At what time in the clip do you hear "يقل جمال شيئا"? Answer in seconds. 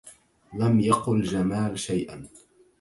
0.79-2.27